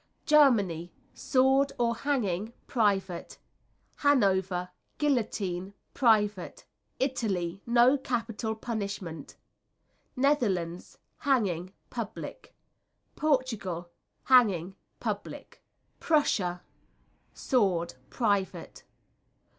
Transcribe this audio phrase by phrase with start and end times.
[0.25, 3.37] Germany Sword or hanging, private.
[3.97, 6.65] Hanover Guillotine, private.
[6.97, 9.37] Italy No capital punishment.
[10.15, 12.55] Netherlands Hanging, public.
[13.15, 13.91] Portugal
[14.23, 15.61] Hanging, public.
[15.99, 16.63] Prussia
[17.35, 18.83] Sword, private.